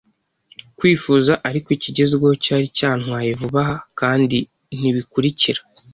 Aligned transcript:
kwifuza, 0.77 1.33
ariko 1.49 1.67
ikigezweho 1.77 2.35
cyari 2.43 2.65
cyantwaye 2.77 3.29
vuba 3.41 3.59
aha, 3.63 3.75
kandi 3.99 4.37
nkibikurikira 4.77 5.61